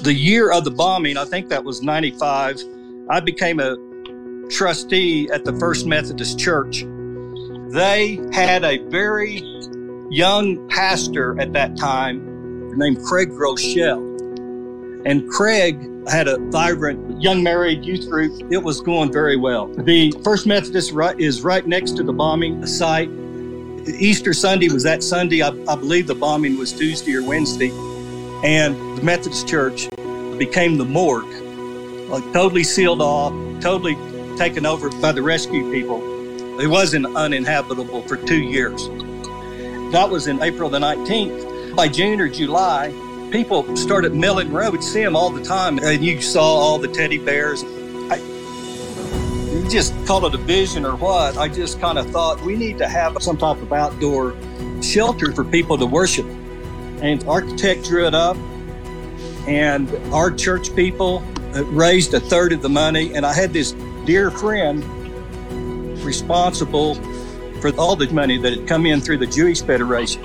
[0.00, 2.62] The year of the bombing, I think that was 95,
[3.10, 3.76] I became a
[4.48, 6.84] trustee at the First Methodist Church.
[7.70, 9.42] They had a very
[10.08, 13.98] young pastor at that time named Craig Groeschel.
[15.04, 15.76] And Craig
[16.08, 18.40] had a vibrant young married youth group.
[18.52, 19.66] It was going very well.
[19.66, 23.10] The First Methodist is right next to the bombing site.
[23.98, 25.42] Easter Sunday was that Sunday.
[25.42, 27.70] I, I believe the bombing was Tuesday or Wednesday.
[28.44, 29.88] And the Methodist Church
[30.38, 31.32] became the morgue,
[32.08, 33.96] like totally sealed off, totally
[34.36, 36.02] taken over by the rescue people.
[36.58, 38.88] It wasn't uninhabitable for two years.
[39.92, 41.76] That was in April the 19th.
[41.76, 42.88] By June or July,
[43.30, 44.72] people started milling around.
[44.72, 47.62] We'd see them all the time, and you saw all the teddy bears.
[48.10, 48.18] I,
[49.70, 51.36] just call it a vision or what.
[51.36, 54.34] I just kind of thought we need to have some type of outdoor
[54.82, 56.26] shelter for people to worship.
[57.00, 58.36] And architect drew it up,
[59.48, 63.14] and our church people uh, raised a third of the money.
[63.14, 63.72] And I had this
[64.04, 64.84] dear friend
[66.04, 66.94] responsible
[67.60, 70.22] for all the money that had come in through the Jewish Federation.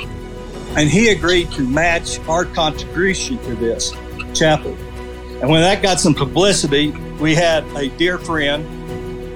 [0.76, 3.94] And he agreed to match our contribution to this
[4.34, 4.76] chapel.
[5.42, 8.66] And when that got some publicity, we had a dear friend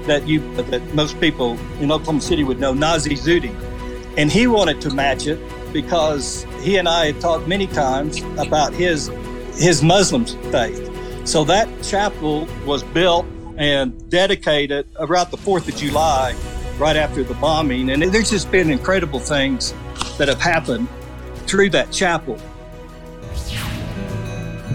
[0.06, 3.54] that you that most people in Oklahoma City would know, Nazih Zuhdi.
[4.18, 5.40] And he wanted to match it
[5.72, 9.10] because he and I had talked many times about his
[9.58, 11.28] his Muslim faith.
[11.28, 13.26] So that chapel was built
[13.58, 16.36] and dedicated around the 4th of July,
[16.78, 17.90] right after the bombing.
[17.90, 19.74] And there's just been incredible things
[20.18, 20.88] that have happened
[21.48, 22.40] through that chapel.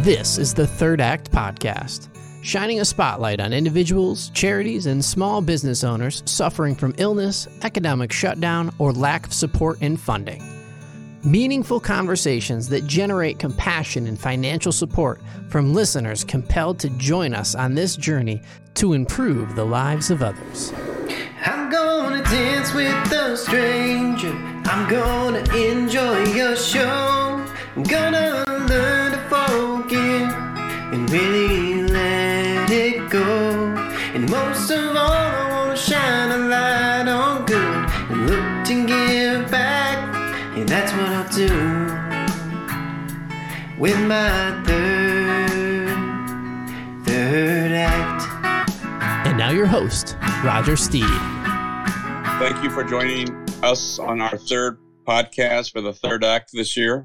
[0.03, 2.09] This is the Third Act Podcast,
[2.43, 8.75] shining a spotlight on individuals, charities, and small business owners suffering from illness, economic shutdown,
[8.79, 10.43] or lack of support and funding.
[11.25, 15.21] Meaningful conversations that generate compassion and financial support
[15.51, 18.43] from listeners compelled to join us on this journey
[18.75, 20.73] to improve the lives of others.
[21.47, 24.33] I'm gonna dance with a stranger.
[24.65, 27.47] I'm gonna enjoy your show.
[27.77, 30.29] I'm gonna learn to forgive
[30.93, 33.77] and really let it go.
[34.13, 39.51] And most of all, I wanna shine a light on good and look to give
[39.53, 40.12] back.
[40.55, 41.49] And that's what I'll do
[43.81, 45.89] with my third,
[47.07, 48.29] third act.
[49.27, 51.07] And now your host, Roger Steed.
[52.39, 57.03] Thank you for joining us on our third podcast for the third act this year.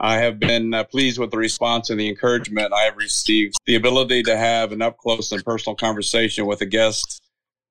[0.00, 3.58] I have been uh, pleased with the response and the encouragement I have received.
[3.66, 7.22] The ability to have an up close and personal conversation with a guest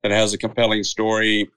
[0.03, 1.49] that has a compelling story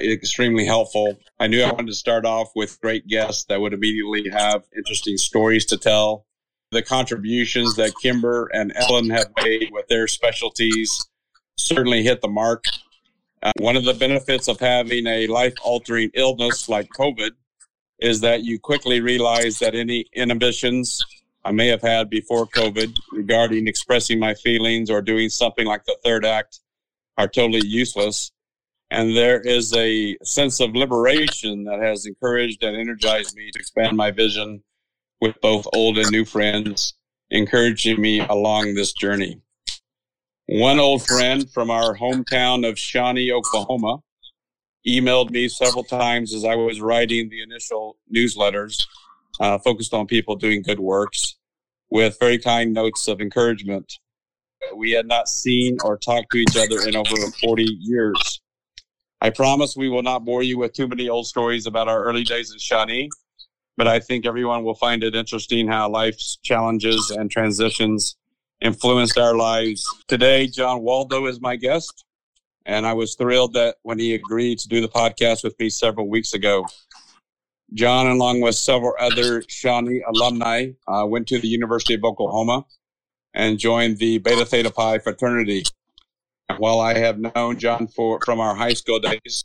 [0.00, 1.18] extremely helpful.
[1.38, 5.16] I knew I wanted to start off with great guests that would immediately have interesting
[5.16, 6.26] stories to tell.
[6.72, 11.08] The contributions that Kimber and Ellen have made with their specialties
[11.56, 12.64] certainly hit the mark.
[13.42, 17.30] Uh, one of the benefits of having a life altering illness like COVID
[18.00, 21.02] is that you quickly realize that any inhibitions
[21.44, 25.96] I may have had before COVID regarding expressing my feelings or doing something like the
[26.04, 26.60] third act
[27.16, 28.32] are totally useless.
[28.90, 33.96] And there is a sense of liberation that has encouraged and energized me to expand
[33.96, 34.62] my vision
[35.20, 36.94] with both old and new friends,
[37.30, 39.40] encouraging me along this journey.
[40.46, 43.98] One old friend from our hometown of Shawnee, Oklahoma,
[44.86, 48.86] emailed me several times as I was writing the initial newsletters
[49.40, 51.36] uh, focused on people doing good works
[51.90, 53.92] with very kind notes of encouragement.
[54.74, 58.40] We had not seen or talked to each other in over 40 years.
[59.26, 62.22] I promise we will not bore you with too many old stories about our early
[62.22, 63.10] days in Shawnee,
[63.76, 68.14] but I think everyone will find it interesting how life's challenges and transitions
[68.60, 69.84] influenced our lives.
[70.06, 72.04] Today, John Waldo is my guest,
[72.66, 76.08] and I was thrilled that when he agreed to do the podcast with me several
[76.08, 76.64] weeks ago.
[77.74, 82.64] John, along with several other Shawnee alumni, uh, went to the University of Oklahoma
[83.34, 85.64] and joined the Beta Theta Pi fraternity.
[86.58, 89.44] While I have known John for from our high school days,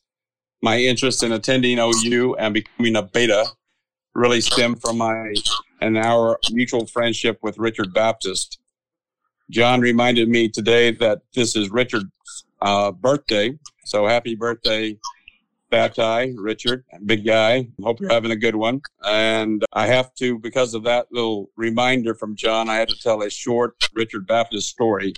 [0.62, 3.48] my interest in attending OU and becoming a beta
[4.14, 5.34] really stemmed from my
[5.82, 8.60] and our mutual friendship with Richard Baptist.
[9.50, 12.06] John reminded me today that this is Richard's
[12.62, 14.98] uh, birthday, so happy birthday,
[15.72, 17.68] Bapti, Richard, big guy.
[17.82, 18.82] Hope you're having a good one.
[19.04, 23.24] And I have to, because of that little reminder from John, I had to tell
[23.24, 25.14] a short Richard Baptist story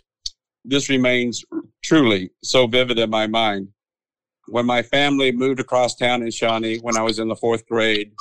[0.66, 1.44] this remains
[1.84, 3.70] truly so vivid in my mind.
[4.48, 8.12] When my family moved across town in Shawnee when I was in the fourth grade,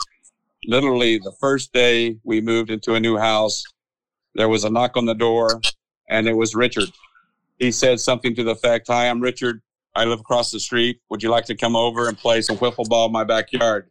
[0.66, 3.64] literally the first day we moved into a new house,
[4.34, 5.60] there was a knock on the door,
[6.08, 6.90] and it was Richard.
[7.58, 9.62] He said something to the effect, Hi, I'm Richard.
[9.94, 11.00] I live across the street.
[11.10, 13.90] Would you like to come over and play some wiffle ball in my backyard?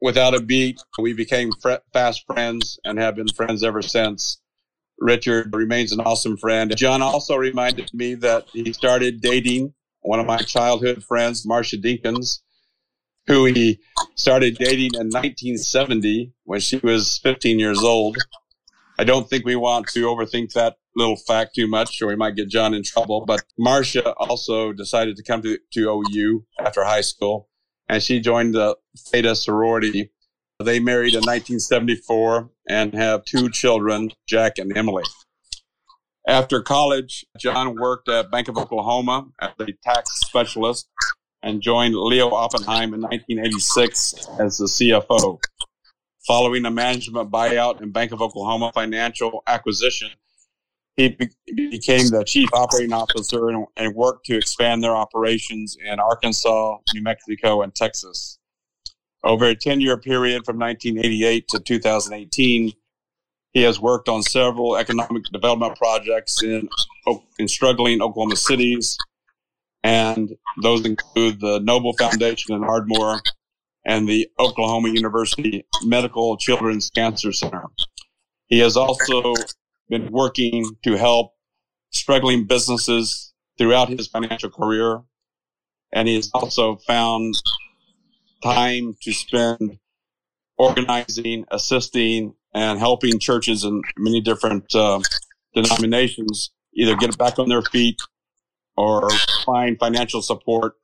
[0.00, 1.50] Without a beat, we became
[1.92, 4.40] fast friends and have been friends ever since.
[4.98, 6.74] Richard remains an awesome friend.
[6.76, 12.40] John also reminded me that he started dating one of my childhood friends, Marcia Dinkins,
[13.26, 13.80] who he
[14.14, 18.16] started dating in 1970 when she was 15 years old.
[18.98, 22.36] I don't think we want to overthink that little fact too much, or we might
[22.36, 23.24] get John in trouble.
[23.26, 27.48] But Marcia also decided to come to, to OU after high school,
[27.88, 30.10] and she joined the Theta sorority.
[30.58, 35.04] They married in 1974 and have two children, Jack and Emily.
[36.26, 40.88] After college, John worked at Bank of Oklahoma as a tax specialist
[41.42, 45.38] and joined Leo Oppenheim in 1986 as the CFO.
[46.26, 50.08] Following a management buyout and Bank of Oklahoma financial acquisition,
[50.96, 51.28] he be-
[51.68, 57.02] became the chief operating officer and, and worked to expand their operations in Arkansas, New
[57.02, 58.38] Mexico, and Texas.
[59.26, 62.72] Over a 10 year period from 1988 to 2018,
[63.52, 66.68] he has worked on several economic development projects in,
[67.38, 68.96] in struggling Oklahoma cities,
[69.82, 73.20] and those include the Noble Foundation in Ardmore
[73.84, 77.64] and the Oklahoma University Medical Children's Cancer Center.
[78.46, 79.34] He has also
[79.88, 81.32] been working to help
[81.90, 85.02] struggling businesses throughout his financial career,
[85.92, 87.34] and he has also found
[88.42, 89.78] time to spend
[90.58, 95.00] organizing, assisting, and helping churches in many different uh,
[95.54, 98.00] denominations either get back on their feet
[98.76, 99.08] or
[99.44, 100.74] find financial support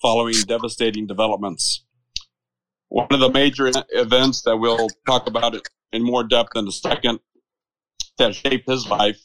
[0.00, 1.84] following devastating developments.
[2.88, 5.56] One of the major events that we'll talk about
[5.92, 7.20] in more depth in a second
[8.18, 9.24] that shaped his life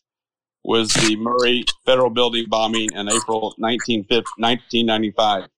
[0.64, 5.50] was the Murrah Federal Building bombing in April 1995.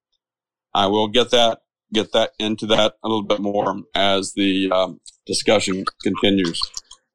[0.73, 1.60] I will get that
[1.93, 6.61] get that into that a little bit more as the um, discussion continues.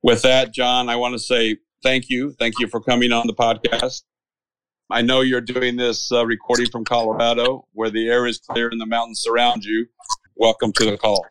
[0.02, 2.32] With that, John, I want to say thank you.
[2.38, 4.02] Thank you for coming on the podcast.
[4.88, 8.80] I know you're doing this uh, recording from Colorado, where the air is clear and
[8.80, 9.86] the mountains surround you.
[10.36, 11.26] Welcome to the call.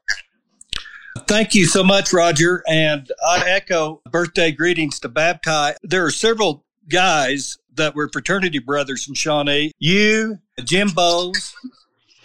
[1.28, 2.64] Thank you so much, Roger.
[2.68, 5.76] And I echo birthday greetings to Bapti.
[5.84, 9.72] There are several guys that were fraternity brothers in Shawnee.
[9.80, 11.56] You, Jim Bowles,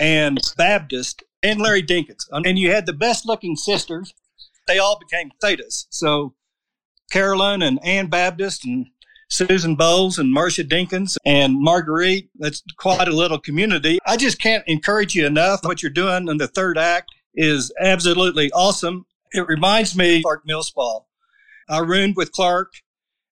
[0.01, 2.25] and Baptist, and Larry Dinkins.
[2.33, 4.13] And you had the best looking sisters.
[4.67, 5.87] They all became Thetas.
[5.91, 6.35] So
[7.13, 8.87] Carolyn and Ann Baptist and
[9.29, 12.31] Susan Bowles and Marcia Dinkins and Marguerite.
[12.39, 13.99] That's quite a little community.
[14.07, 15.61] I just can't encourage you enough.
[15.63, 19.07] What you're doing in the third act is absolutely awesome.
[19.33, 21.05] It reminds me of Clark Millspaw.
[21.69, 22.73] I roomed with Clark,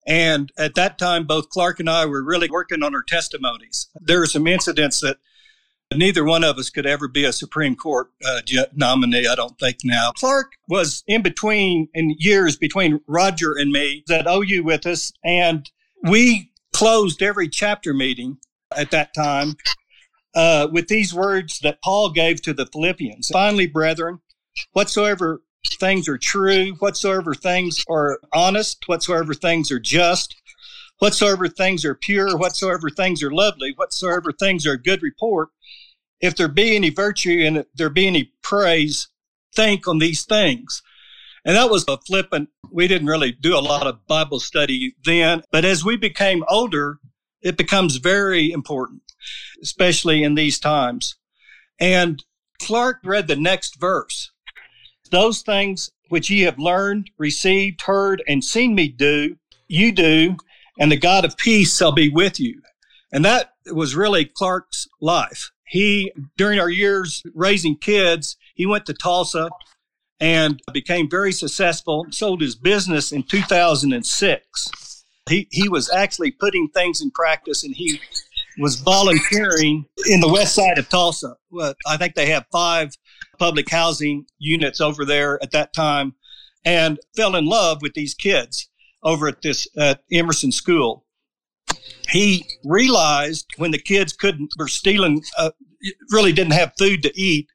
[0.06, 3.88] and at that time, both Clark and I were really working on our testimonies.
[4.00, 5.17] There were some incidents that
[5.94, 8.40] neither one of us could ever be a Supreme Court uh,
[8.75, 10.12] nominee, I don't think now.
[10.12, 15.70] Clark was in between, in years between Roger and me, at OU with us, and
[16.02, 18.38] we closed every chapter meeting
[18.76, 19.56] at that time
[20.35, 23.29] uh, with these words that Paul gave to the Philippians.
[23.31, 24.20] Finally, brethren,
[24.73, 25.43] whatsoever
[25.81, 30.37] things are true, whatsoever things are honest, whatsoever things are just,
[30.99, 35.49] whatsoever things are pure, whatsoever things are lovely, whatsoever things are good report,
[36.20, 39.08] if there be any virtue and there be any praise,
[39.54, 40.82] think on these things.
[41.44, 42.50] And that was a flippant.
[42.70, 46.98] We didn't really do a lot of Bible study then, but as we became older,
[47.40, 49.02] it becomes very important,
[49.62, 51.16] especially in these times.
[51.78, 52.25] And
[52.60, 54.32] Clark read the next verse.
[55.10, 59.37] Those things which ye have learned, received, heard, and seen me do,
[59.68, 60.37] you do,
[60.78, 62.62] and the God of peace shall be with you.
[63.12, 65.50] And that was really Clark's life.
[65.68, 69.50] He, during our years raising kids, he went to Tulsa
[70.20, 75.04] and became very successful, sold his business in 2006.
[75.28, 78.00] He, he was actually putting things in practice and he
[78.58, 81.37] was volunteering in the west side of Tulsa.
[81.50, 82.96] Well, I think they have five
[83.38, 86.14] public housing units over there at that time
[86.64, 88.68] and fell in love with these kids
[89.02, 91.04] over at this at Emerson School.
[92.11, 95.50] He realized when the kids couldn't were stealing, uh,
[96.11, 97.49] really didn't have food to eat,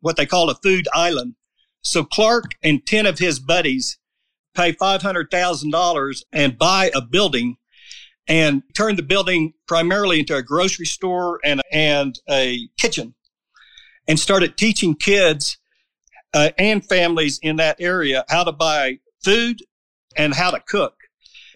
[0.00, 1.34] what they call a food island.
[1.82, 3.98] So Clark and 10 of his buddies
[4.54, 7.56] pay $500,000 and buy a building
[8.28, 13.14] and turn the building primarily into a grocery store and, and a kitchen
[14.08, 15.58] and started teaching kids
[16.34, 19.60] uh, and families in that area how to buy food
[20.16, 20.94] and how to cook.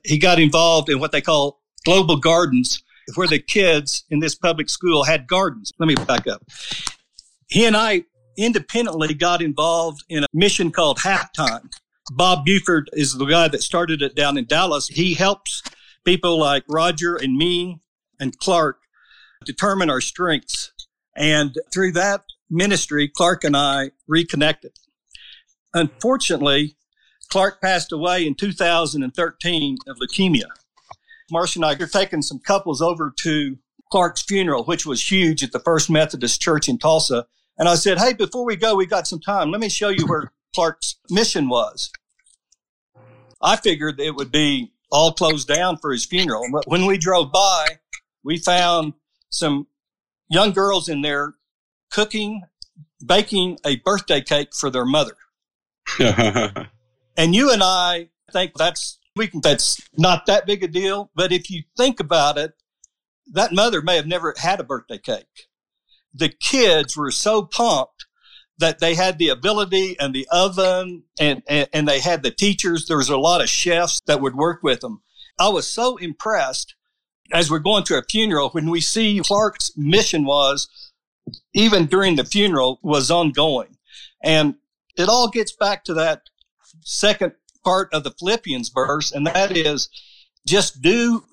[0.04, 2.82] he got involved in what they call global gardens,
[3.14, 5.72] where the kids in this public school had gardens.
[5.78, 6.42] Let me back up.
[7.48, 8.04] He and I
[8.36, 11.70] independently got involved in a mission called Halftime.
[12.12, 14.88] Bob Buford is the guy that started it down in Dallas.
[14.88, 15.62] He helps
[16.04, 17.80] people like Roger and me
[18.18, 18.78] and Clark
[19.44, 20.72] determine our strengths.
[21.16, 24.72] And through that ministry, Clark and I reconnected.
[25.74, 26.76] Unfortunately,
[27.30, 30.48] Clark passed away in 2013 of leukemia.
[31.30, 33.58] Marcia and I are taking some couples over to
[33.90, 37.26] Clark's funeral, which was huge at the First Methodist Church in Tulsa.
[37.58, 39.50] And I said, Hey, before we go, we got some time.
[39.50, 41.90] Let me show you where Clark's mission was.
[43.42, 46.46] I figured it would be all closed down for his funeral.
[46.52, 47.78] But when we drove by,
[48.22, 48.94] we found
[49.30, 49.66] some
[50.28, 51.34] young girls in there
[51.90, 52.42] cooking,
[53.04, 55.16] baking a birthday cake for their mother.
[55.98, 61.10] and you and I think that's we can, that's not that big a deal.
[61.14, 62.52] But if you think about it,
[63.32, 65.48] that mother may have never had a birthday cake.
[66.12, 68.06] The kids were so pumped
[68.58, 72.86] that they had the ability and the oven and, and, and they had the teachers.
[72.86, 75.02] There was a lot of chefs that would work with them.
[75.38, 76.74] I was so impressed
[77.32, 80.68] as we're going to a funeral when we see Clark's mission was
[81.54, 83.76] even during the funeral was ongoing.
[84.22, 84.56] And
[84.96, 86.22] it all gets back to that
[86.82, 87.32] second
[87.64, 89.88] part of the Philippians verse, and that is
[90.46, 91.24] just do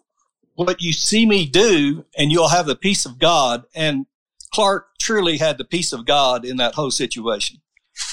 [0.55, 3.63] what you see me do, and you'll have the peace of God.
[3.75, 4.05] And
[4.53, 7.57] Clark truly had the peace of God in that whole situation.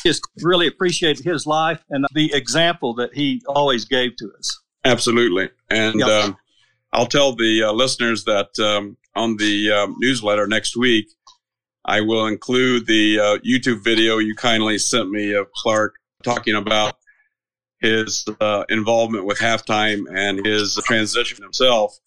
[0.07, 4.61] Just really appreciated his life and the example that he always gave to us.
[4.85, 5.51] Absolutely.
[5.71, 6.37] And um,
[6.93, 11.07] I'll tell the uh, listeners that um, on the um, newsletter next week,
[11.85, 16.97] I will include the uh, YouTube video you kindly sent me of Clark talking about
[17.85, 21.99] his uh, involvement with halftime and his transition himself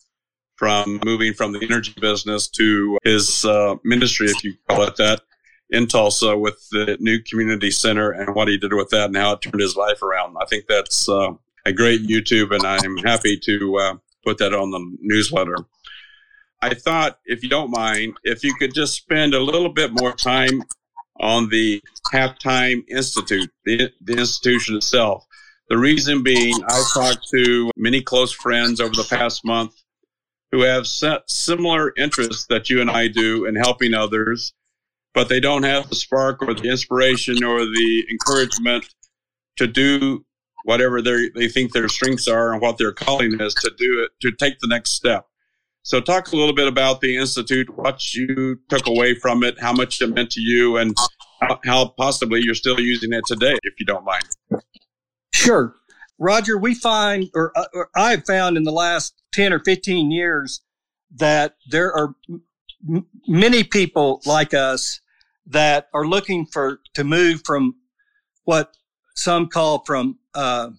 [0.56, 5.22] from moving from the energy business to his uh, ministry, if you call it that,
[5.70, 9.34] in Tulsa with the new community center and what he did with that and how
[9.34, 10.36] it turned his life around.
[10.42, 11.34] I think that's uh,
[11.66, 13.94] a great YouTube, and I'm happy to uh,
[14.26, 15.58] put that on the newsletter.
[16.60, 20.14] I thought, if you don't mind, if you could just spend a little bit more
[20.14, 20.64] time
[21.20, 25.24] on the Halftime Institute, the, the institution itself.
[25.70, 29.74] The reason being, I've talked to many close friends over the past month
[30.52, 34.54] who have similar interests that you and I do in helping others,
[35.14, 38.86] but they don't have the spark or the inspiration or the encouragement
[39.58, 40.24] to do
[40.64, 44.32] whatever they think their strengths are and what their calling is to do it, to
[44.32, 45.26] take the next step.
[45.84, 49.72] So, talk a little bit about the Institute, what you took away from it, how
[49.72, 50.96] much it meant to you, and
[51.66, 54.26] how possibly you're still using it today, if you don't mind.
[55.34, 55.76] Sure.
[56.20, 60.62] Roger, we find, or, uh, or I've found in the last 10 or 15 years
[61.16, 62.16] that there are
[62.88, 65.00] m- many people like us
[65.46, 67.76] that are looking for to move from
[68.46, 68.76] what
[69.16, 70.70] some call from uh,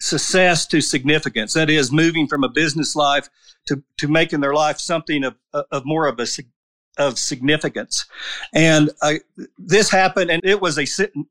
[0.00, 1.54] success to significance.
[1.54, 3.28] That is, moving from a business life
[3.66, 6.26] to, to making their life something of, of more of a
[6.98, 8.06] of significance.
[8.52, 8.90] And
[9.56, 10.86] this happened, and it was a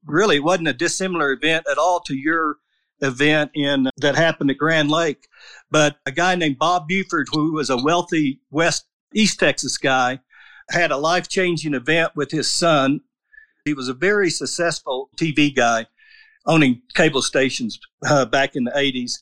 [0.05, 2.57] really wasn't a dissimilar event at all to your
[3.01, 5.27] event in that happened at Grand Lake.
[5.69, 10.19] But a guy named Bob Buford, who was a wealthy West East Texas guy,
[10.69, 13.01] had a life changing event with his son.
[13.65, 15.87] He was a very successful TV guy,
[16.45, 19.19] owning cable stations uh, back in the 80s.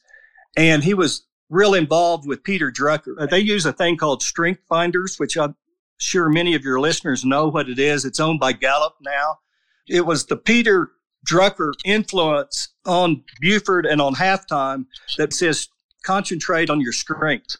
[0.55, 3.29] And he was real involved with Peter Drucker.
[3.29, 5.55] They use a thing called Strength Finders, which I'm
[5.97, 8.05] sure many of your listeners know what it is.
[8.05, 9.39] It's owned by Gallup now.
[9.87, 10.91] It was the Peter
[11.27, 14.85] Drucker influence on Buford and on halftime
[15.17, 15.69] that says
[16.03, 17.57] concentrate on your strengths.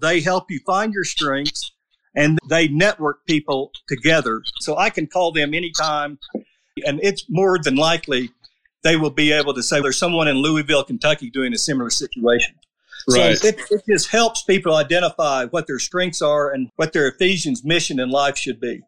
[0.00, 1.72] They help you find your strengths
[2.14, 4.42] and they network people together.
[4.60, 6.18] So I can call them anytime,
[6.84, 8.30] and it's more than likely
[8.82, 12.56] they will be able to say there's someone in Louisville, Kentucky doing a similar situation.
[13.08, 13.36] Right.
[13.36, 17.64] So it, it just helps people identify what their strengths are and what their Ephesians
[17.64, 18.82] mission in life should be.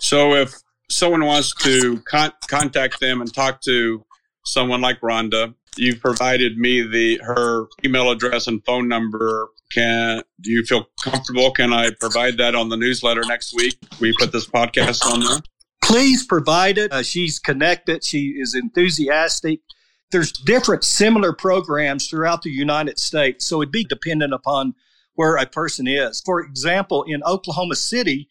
[0.00, 0.54] So if
[0.90, 4.04] someone wants to con- contact them and talk to
[4.44, 9.48] someone like Rhonda, you've provided me the her email address and phone number.
[9.72, 11.50] Can do you feel comfortable?
[11.52, 13.78] Can I provide that on the newsletter next week?
[14.00, 15.38] We put this podcast on there.
[15.82, 16.92] Please provide it.
[16.92, 18.04] Uh, she's connected.
[18.04, 19.60] She is enthusiastic
[20.12, 23.46] there's different similar programs throughout the United States.
[23.46, 24.74] So it'd be dependent upon
[25.14, 26.20] where a person is.
[26.20, 28.28] For example, in Oklahoma City,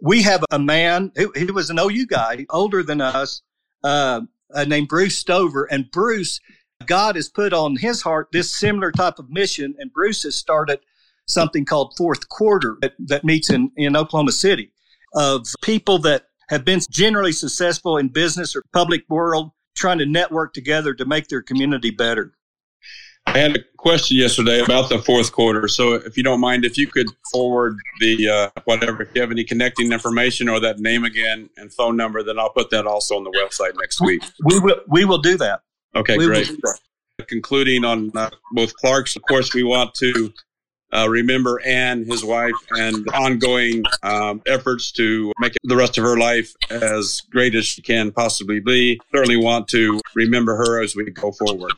[0.00, 3.42] we have a man who he was an OU guy, older than us,
[3.82, 4.20] uh,
[4.54, 5.64] uh, named Bruce Stover.
[5.64, 6.40] And Bruce
[6.86, 10.80] God has put on his heart this similar type of mission, and Bruce has started
[11.26, 14.72] something called Fourth Quarter that, that meets in, in Oklahoma City
[15.14, 20.52] of people that have been generally successful in business or public world trying to network
[20.52, 22.32] together to make their community better.
[23.26, 25.68] I had a question yesterday about the fourth quarter.
[25.68, 29.30] So, if you don't mind, if you could forward the uh, whatever, if you have
[29.30, 33.16] any connecting information or that name again and phone number, then I'll put that also
[33.16, 34.22] on the website next week.
[34.44, 34.80] We will.
[34.88, 35.60] We will do that.
[35.94, 36.50] Okay, we great.
[37.28, 40.32] Concluding on uh, both Clarks, of course, we want to
[40.92, 46.18] uh, remember Anne, his wife, and ongoing um, efforts to make the rest of her
[46.18, 49.00] life as great as she can possibly be.
[49.14, 51.72] Certainly want to remember her as we go forward.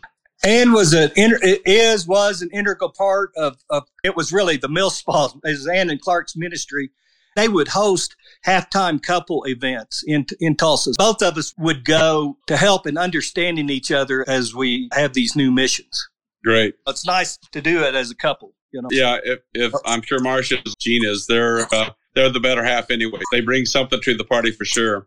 [0.45, 4.91] Anne was an is was an integral part of, of it was really the mill
[4.91, 6.91] spa as Anne and Clark's ministry.
[7.35, 8.15] They would host
[8.47, 10.93] halftime couple events in in Tulsa.
[10.99, 15.35] Both of us would go to help in understanding each other as we have these
[15.35, 16.09] new missions.
[16.45, 16.75] Great.
[16.87, 18.53] It's nice to do it as a couple.
[18.75, 18.89] You know?
[18.91, 23.21] Yeah, if, if I'm sure Marsha's Gene is, they're uh, they're the better half anyway.
[23.31, 25.07] They bring something to the party for sure.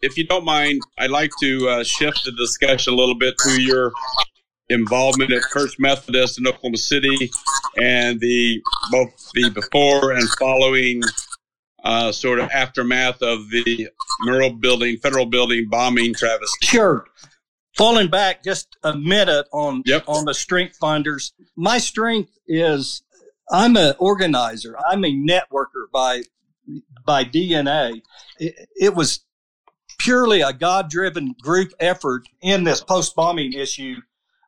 [0.00, 3.60] If you don't mind, I'd like to uh, shift the discussion a little bit to
[3.60, 3.92] your
[4.70, 7.30] involvement at First Methodist in Oklahoma City
[7.76, 11.02] and the both the before and following
[11.84, 13.88] uh, sort of aftermath of the
[14.26, 16.50] Murrah building, federal building bombing, Travis.
[16.62, 17.04] Sure
[17.76, 20.04] falling back just a minute on yep.
[20.06, 21.32] on the strength finders.
[21.56, 23.02] My strength is
[23.50, 24.76] i'm an organizer.
[24.90, 26.22] I'm a networker by
[27.04, 28.00] by dna
[28.38, 29.20] it, it was
[29.98, 33.96] purely a god-driven group effort in this post-bombing issue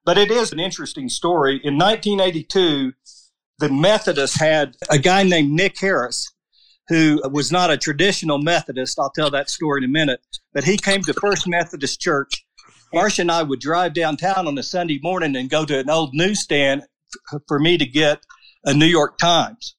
[0.04, 1.61] but it is an interesting story.
[1.64, 2.93] In 1982
[3.59, 6.31] the methodists had a guy named nick harris
[6.88, 8.99] who was not a traditional methodist.
[8.99, 10.21] I'll tell that story in a minute
[10.52, 12.44] but he came to first methodist church
[12.95, 16.15] Marcia and I would drive downtown on a Sunday morning and go to an old
[16.15, 16.83] newsstand
[17.33, 18.21] f- for me to get
[18.65, 19.75] a New York Times.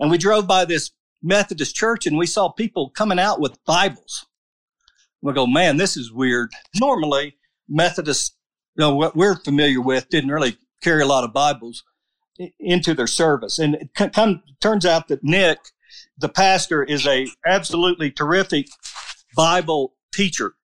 [0.00, 0.90] And we drove by this
[1.22, 4.26] Methodist church and we saw people coming out with Bibles.
[5.22, 6.50] We go, man, this is weird.
[6.74, 7.36] Normally,
[7.68, 8.34] Methodists,
[8.74, 11.84] you know, what we're familiar with, didn't really carry a lot of Bibles
[12.58, 13.60] into their service.
[13.60, 15.58] And it come, turns out that Nick,
[16.18, 18.66] the pastor, is a absolutely terrific
[19.36, 20.56] Bible teacher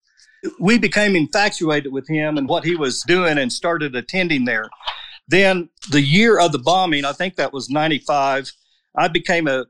[0.59, 4.68] we became infatuated with him and what he was doing and started attending there.
[5.28, 8.52] Then the year of the bombing, I think that was 95,
[8.96, 9.66] I became a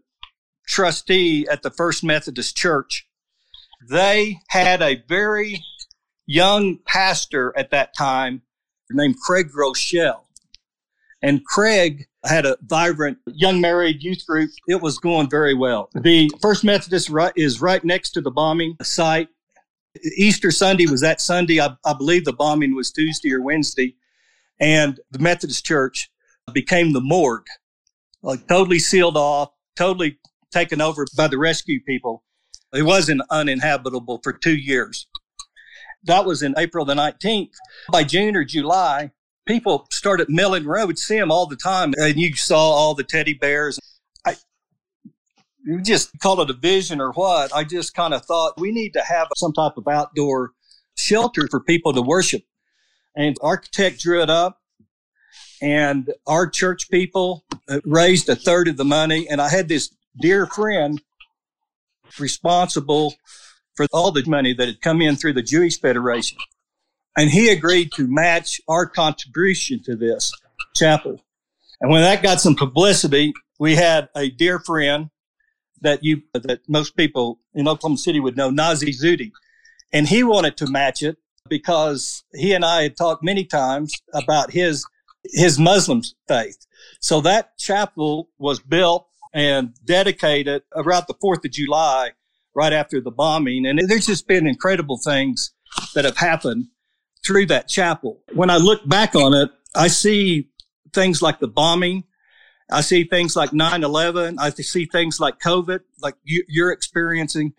[0.67, 3.07] trustee at the First Methodist Church.
[3.91, 5.63] They had a very
[6.27, 8.43] young pastor at that time
[8.91, 10.21] named Craig Groeschel.
[11.23, 14.51] And Craig had a vibrant young married youth group.
[14.67, 15.89] It was going very well.
[15.95, 19.29] The First Methodist is right next to the bombing site.
[20.17, 21.61] Easter Sunday was that Sunday.
[21.61, 23.95] I, I, believe the bombing was Tuesday or Wednesday.
[24.61, 26.11] And the Methodist Church
[26.53, 27.47] became the morgue,
[28.23, 30.19] like totally sealed off, totally
[30.53, 32.23] taken over by the rescue people.
[32.73, 35.07] It wasn't uninhabitable for two years.
[36.05, 37.53] That was in April the 19th.
[37.91, 39.11] By June or July,
[39.47, 40.67] people started milling.
[40.67, 41.93] We'd see them all the time.
[41.97, 43.79] And you saw all the teddy bears
[45.65, 47.55] you just call it a vision or what.
[47.55, 50.53] I just kind of thought we need to have some type of outdoor
[50.97, 52.43] shelter for people to worship.
[53.15, 54.63] And architect drew it up
[55.63, 59.29] and our church people uh, raised a third of the money.
[59.31, 61.01] And I had this dear friend
[62.19, 63.15] responsible
[63.75, 66.37] for all the money that had come in through the Jewish Federation.
[67.17, 70.33] And he agreed to match our contribution to this
[70.75, 71.23] chapel.
[71.81, 75.11] And when that got some publicity, we had a dear friend
[75.83, 79.31] that you that most people in Oklahoma City would know, Nazih Zuhdi,
[79.93, 81.19] and he wanted to match it
[81.49, 84.87] because he and I had talked many times about his
[85.25, 86.67] his Muslim faith.
[87.01, 92.11] So that chapel was built and dedicated around the Fourth of July,
[92.55, 95.53] right after the bombing, and there's just been incredible things
[95.95, 96.67] that have happened
[97.25, 98.21] through that chapel.
[98.35, 100.49] When I look back on it, I see
[100.93, 102.05] things like the bombing
[102.71, 104.39] I see things like 9 11.
[104.39, 107.55] I see things like COVID, like you, are experiencing.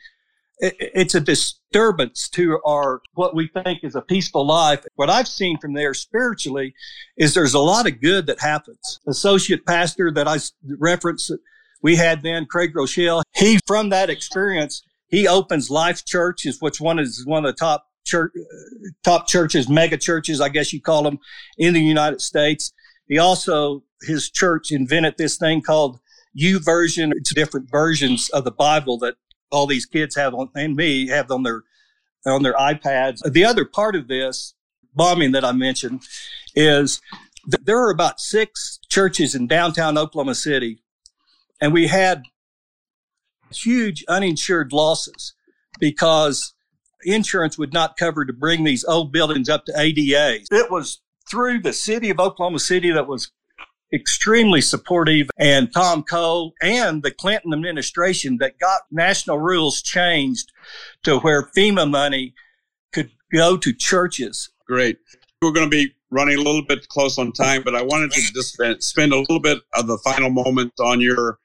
[0.60, 4.86] it's a disturbance to our, what we think is a peaceful life.
[4.96, 6.74] What I've seen from there spiritually
[7.18, 9.00] is there's a lot of good that happens.
[9.08, 10.38] Associate pastor that I
[10.80, 11.32] referenced,
[11.82, 16.80] we had then, Craig Groeschel, he, from that experience, he opens Life Church, is which
[16.80, 20.82] one is one of the top church, uh, top churches, mega churches, I guess you
[20.82, 21.20] call them
[21.58, 22.74] in the United States.
[23.08, 26.00] He also his church invented this thing called
[26.34, 27.12] U YouVersion.
[27.16, 29.16] It's different versions of the Bible that
[29.52, 31.64] all these kids have on, and me have on their
[32.26, 33.20] on their iPads.
[33.30, 34.56] The other part of this
[34.96, 36.04] bombing that I mentioned
[36.56, 37.02] is
[37.52, 40.84] th- there are about six churches in downtown Oklahoma City,
[41.62, 42.24] and we had
[43.52, 45.34] huge uninsured losses
[45.80, 46.54] because
[47.04, 50.40] insurance would not cover to bring these old buildings up to ADA.
[50.50, 53.32] It was through the city of Oklahoma City that was
[53.94, 60.52] extremely supportive and Tom Cole and the Clinton administration that got national rules changed
[61.04, 62.34] to where FEMA money
[62.92, 64.50] could go to churches.
[64.68, 64.98] Great.
[65.42, 68.22] We're going to be running a little bit close on time, but I wanted to
[68.34, 71.40] just spend, spend a little bit of the final moment on your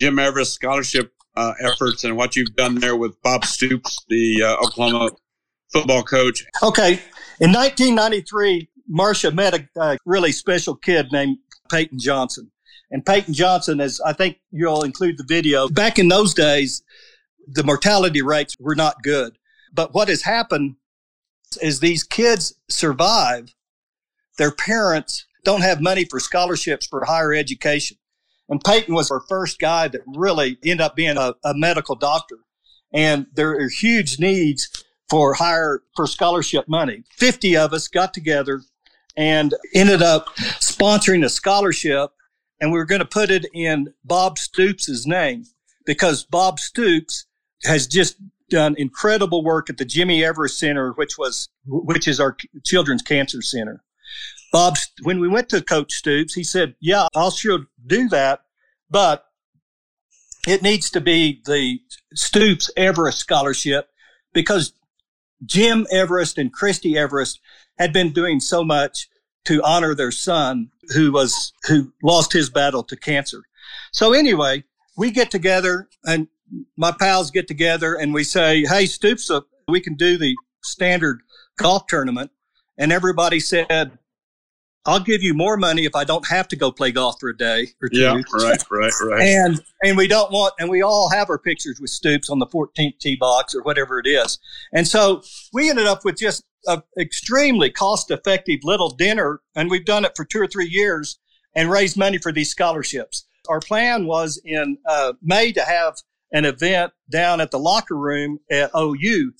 [0.00, 4.64] Jim Everest scholarship uh, efforts and what you've done there with Bob Stoops, the uh,
[4.64, 5.10] Oklahoma
[5.72, 6.44] football coach.
[6.62, 7.00] Okay.
[7.40, 11.38] In 1993, Marcia met a, a really special kid named
[11.70, 12.50] Peyton Johnson.
[12.90, 16.82] And Peyton Johnson, as I think you'll include the video, back in those days,
[17.46, 19.36] the mortality rates were not good.
[19.72, 20.76] But what has happened
[21.60, 23.54] is these kids survive.
[24.38, 27.98] Their parents don't have money for scholarships for higher education.
[28.48, 32.38] And Peyton was our first guy that really ended up being a, a medical doctor.
[32.92, 37.04] And there are huge needs for higher, for scholarship money.
[37.16, 38.62] 50 of us got together
[39.16, 42.10] and ended up sponsoring a scholarship.
[42.60, 45.44] And we were going to put it in Bob Stoops' name
[45.84, 47.26] because Bob Stoops
[47.64, 48.16] has just
[48.48, 53.42] done incredible work at the Jimmy Everest Center, which was, which is our children's cancer
[53.42, 53.82] center.
[54.52, 58.42] Bob, when we went to Coach Stoops, he said, yeah, I'll sure do that,
[58.88, 59.26] but
[60.46, 61.80] it needs to be the
[62.14, 63.88] Stoops Everest scholarship
[64.32, 64.72] because
[65.44, 67.40] Jim Everest and Christy Everest
[67.78, 69.08] had been doing so much
[69.44, 73.42] to honor their son who was who lost his battle to cancer.
[73.92, 74.64] So anyway,
[74.96, 76.28] we get together and
[76.76, 81.20] my pals get together and we say, "Hey, Stoops, uh, we can do the standard
[81.56, 82.30] golf tournament."
[82.76, 83.98] And everybody said,
[84.86, 87.36] I'll give you more money if I don't have to go play golf for a
[87.36, 88.00] day or two.
[88.00, 89.22] Yeah, right, right, right.
[89.22, 92.46] And and we don't want and we all have our pictures with Stoops on the
[92.46, 94.38] 14th tee box or whatever it is.
[94.74, 95.22] And so
[95.54, 100.12] we ended up with just an extremely cost effective little dinner, and we've done it
[100.16, 101.18] for two or three years
[101.54, 103.26] and raised money for these scholarships.
[103.48, 105.96] Our plan was in uh, May to have
[106.32, 109.32] an event down at the locker room at OU,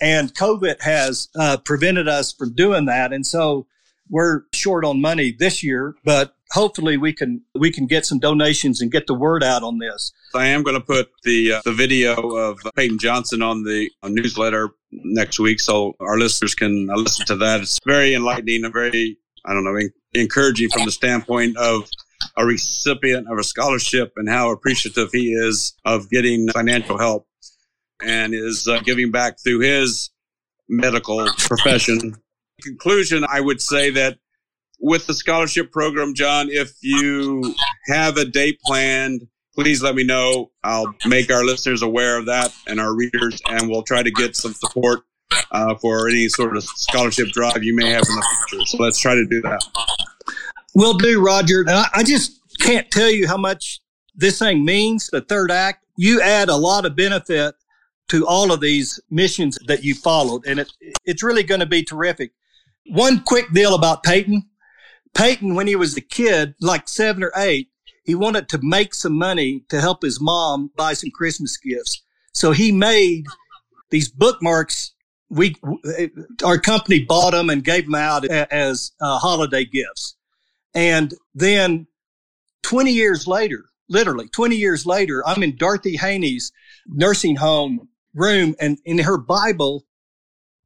[0.00, 3.12] and COVID has uh, prevented us from doing that.
[3.12, 3.66] And so
[4.08, 8.80] we're short on money this year, but hopefully we can we can get some donations
[8.80, 10.12] and get the word out on this.
[10.34, 14.70] I am going to put the uh, the video of Peyton Johnson on the newsletter
[14.92, 17.60] next week, so our listeners can uh, listen to that.
[17.60, 19.78] It's very enlightening and very I don't know
[20.14, 21.88] encouraging from the standpoint of
[22.36, 27.26] a recipient of a scholarship and how appreciative he is of getting financial help
[28.02, 30.10] and is uh, giving back through his
[30.68, 32.16] medical profession
[32.60, 34.18] conclusion, I would say that
[34.80, 37.54] with the scholarship program, John, if you
[37.86, 40.50] have a date planned, please let me know.
[40.64, 44.36] I'll make our listeners aware of that and our readers, and we'll try to get
[44.36, 45.00] some support
[45.52, 48.66] uh, for any sort of scholarship drive you may have in the future.
[48.66, 49.60] So let's try to do that.
[50.74, 51.64] We'll do, Roger.
[51.68, 53.80] I, I just can't tell you how much
[54.14, 55.84] this thing means, the third act.
[55.96, 57.54] You add a lot of benefit
[58.08, 60.72] to all of these missions that you followed, and it,
[61.04, 62.32] it's really going to be terrific.
[62.86, 64.44] One quick deal about Peyton.
[65.14, 67.68] Peyton, when he was a kid, like seven or eight,
[68.04, 72.02] he wanted to make some money to help his mom buy some Christmas gifts.
[72.32, 73.24] So he made
[73.90, 74.92] these bookmarks.
[75.28, 75.56] We,
[76.44, 80.16] our company bought them and gave them out as uh, holiday gifts.
[80.74, 81.86] And then
[82.62, 86.52] 20 years later, literally 20 years later, I'm in Dorothy Haney's
[86.86, 89.84] nursing home room and in her Bible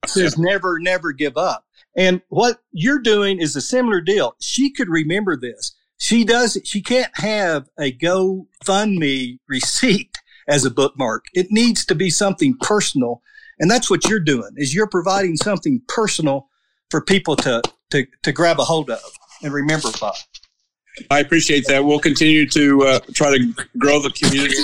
[0.08, 1.64] says never, never give up.
[1.96, 4.34] And what you're doing is a similar deal.
[4.40, 5.74] She could remember this.
[5.98, 6.58] She does.
[6.64, 10.16] She can't have a GoFundMe receipt
[10.48, 11.24] as a bookmark.
[11.34, 13.22] It needs to be something personal.
[13.58, 16.48] And that's what you're doing is you're providing something personal
[16.90, 19.00] for people to, to, to grab a hold of
[19.42, 20.12] and remember by.
[21.10, 21.84] I appreciate that.
[21.84, 24.56] We'll continue to uh, try to grow the community.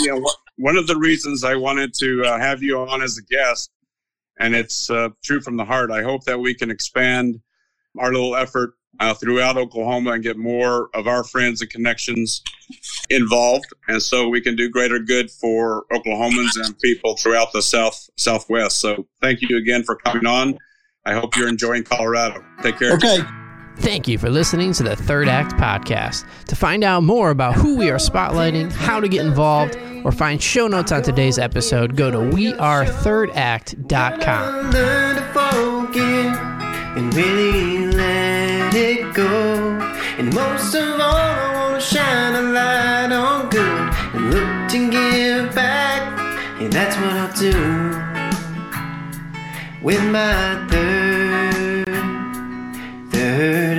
[0.59, 3.71] One of the reasons I wanted to uh, have you on as a guest
[4.41, 5.91] and it's uh, true from the heart.
[5.91, 7.41] I hope that we can expand
[7.99, 12.43] our little effort uh, throughout Oklahoma and get more of our friends and connections
[13.09, 18.11] involved, and so we can do greater good for Oklahomans and people throughout the South
[18.17, 18.81] Southwest.
[18.81, 20.59] So, thank you again for coming on.
[21.05, 22.45] I hope you're enjoying Colorado.
[22.63, 22.93] Take care.
[22.95, 23.21] Okay.
[23.77, 26.27] Thank you for listening to the Third Act podcast.
[26.47, 30.43] To find out more about who we are spotlighting, how to get involved, or find
[30.43, 34.71] show notes on today's episode, go to wearethirdAct.com.
[34.71, 36.37] Learn to forgive
[36.97, 39.79] and really let it go.
[40.19, 44.91] And most of all, I want to shine a light on good and look to
[44.91, 46.03] give back.
[46.61, 47.53] And that's what I'll do
[49.83, 51.87] with my third,
[53.11, 53.70] third.